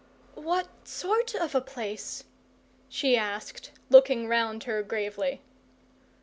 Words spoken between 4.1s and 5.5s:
round her gravely.